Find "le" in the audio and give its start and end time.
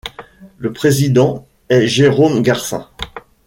0.57-0.73